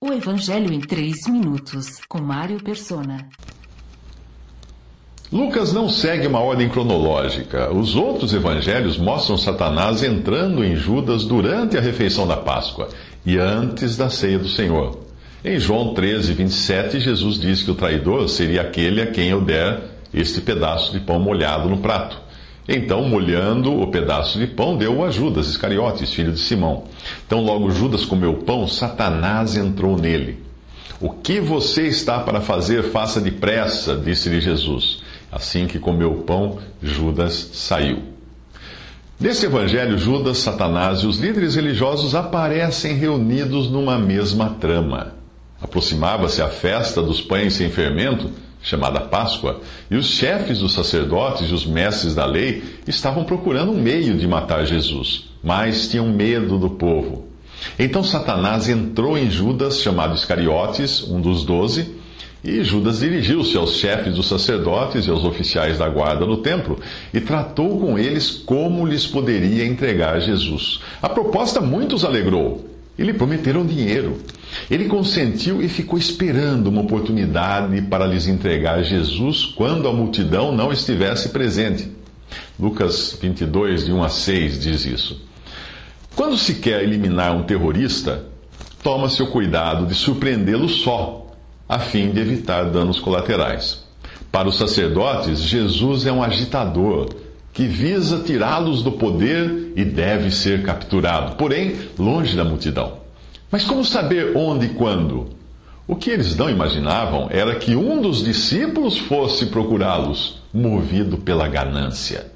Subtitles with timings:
[0.00, 3.28] O Evangelho em 3 minutos, com Mário Persona.
[5.32, 7.74] Lucas não segue uma ordem cronológica.
[7.74, 12.90] Os outros evangelhos mostram Satanás entrando em Judas durante a refeição da Páscoa
[13.26, 15.00] e antes da ceia do Senhor.
[15.44, 19.82] Em João 13, 27, Jesus diz que o traidor seria aquele a quem eu der
[20.14, 22.27] este pedaço de pão molhado no prato.
[22.68, 26.84] Então, molhando o pedaço de pão, deu-o a Judas Iscariotes, filho de Simão.
[27.26, 30.42] Então, logo Judas comeu o pão, Satanás entrou nele.
[31.00, 35.02] O que você está para fazer, faça depressa, disse-lhe Jesus.
[35.32, 38.02] Assim que comeu o pão, Judas saiu.
[39.18, 45.14] Nesse evangelho, Judas, Satanás e os líderes religiosos aparecem reunidos numa mesma trama.
[45.60, 48.30] Aproximava-se a festa dos pães sem fermento,
[48.62, 53.80] chamada Páscoa, e os chefes dos sacerdotes e os mestres da lei estavam procurando um
[53.80, 57.28] meio de matar Jesus, mas tinham medo do povo.
[57.78, 61.96] Então Satanás entrou em Judas, chamado Iscariotes, um dos doze,
[62.42, 66.78] e Judas dirigiu-se aos chefes dos sacerdotes e aos oficiais da guarda no templo
[67.12, 70.80] e tratou com eles como lhes poderia entregar Jesus.
[71.02, 74.18] A proposta muitos alegrou e lhe prometeram dinheiro.
[74.68, 80.72] Ele consentiu e ficou esperando uma oportunidade para lhes entregar Jesus quando a multidão não
[80.72, 81.90] estivesse presente.
[82.58, 85.22] Lucas 22, de 1 a 6 diz isso.
[86.16, 88.26] Quando se quer eliminar um terrorista,
[88.82, 91.26] toma-se o cuidado de surpreendê-lo só
[91.68, 93.84] a fim de evitar danos colaterais.
[94.32, 97.08] Para os sacerdotes, Jesus é um agitador
[97.58, 102.98] que visa tirá-los do poder e deve ser capturado, porém longe da multidão.
[103.50, 105.30] Mas como saber onde e quando?
[105.84, 112.30] O que eles não imaginavam era que um dos discípulos fosse procurá-los, movido pela ganância.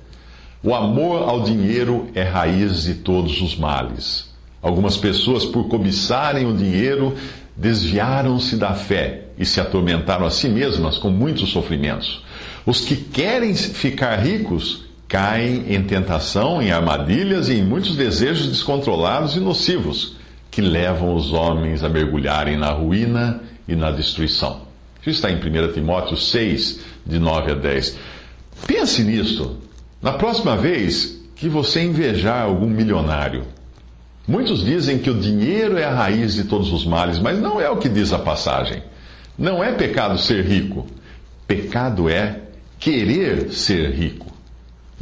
[0.60, 4.28] O amor ao dinheiro é raiz de todos os males.
[4.60, 7.14] Algumas pessoas, por cobiçarem o dinheiro,
[7.56, 12.24] desviaram-se da fé e se atormentaram a si mesmas com muitos sofrimentos.
[12.66, 19.36] Os que querem ficar ricos caem em tentação, em armadilhas e em muitos desejos descontrolados
[19.36, 20.16] e nocivos
[20.50, 24.62] que levam os homens a mergulharem na ruína e na destruição.
[25.02, 27.98] Isso está em 1 Timóteo 6, de 9 a 10.
[28.66, 29.58] Pense nisso.
[30.00, 33.44] Na próxima vez que você invejar algum milionário,
[34.26, 37.68] Muitos dizem que o dinheiro é a raiz de todos os males, mas não é
[37.68, 38.80] o que diz a passagem.
[39.36, 40.86] Não é pecado ser rico.
[41.44, 42.38] Pecado é
[42.78, 44.31] querer ser rico.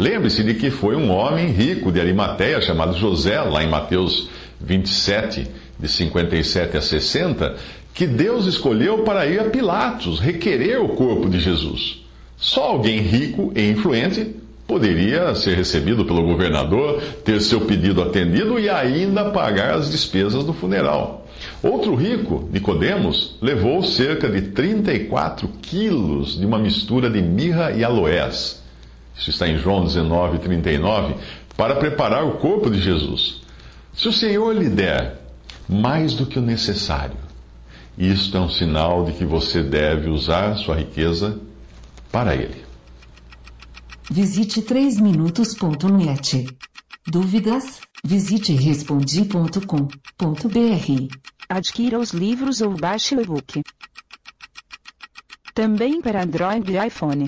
[0.00, 5.46] Lembre-se de que foi um homem rico de Arimateia chamado José, lá em Mateus 27,
[5.78, 7.56] de 57 a 60,
[7.92, 12.02] que Deus escolheu para ir a Pilatos requerer o corpo de Jesus.
[12.34, 14.34] Só alguém rico e influente
[14.66, 20.54] poderia ser recebido pelo governador, ter seu pedido atendido e ainda pagar as despesas do
[20.54, 21.26] funeral.
[21.62, 28.59] Outro rico, Nicodemos, levou cerca de 34 quilos de uma mistura de mirra e aloés.
[29.20, 31.14] Isso está em João 19, 39,
[31.54, 33.42] para preparar o corpo de Jesus.
[33.92, 35.20] Se o Senhor lhe der
[35.68, 37.18] mais do que o necessário,
[37.98, 41.38] isto é um sinal de que você deve usar sua riqueza
[42.10, 42.64] para Ele.
[44.10, 46.46] Visite 3minutos.net.
[47.06, 47.82] Dúvidas?
[48.02, 51.16] Visite respondi.com.br.
[51.46, 53.60] Adquira os livros ou baixe o e-book.
[55.54, 57.26] Também para Android e iPhone.